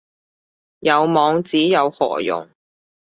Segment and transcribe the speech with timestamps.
[0.79, 2.49] 有網址有何用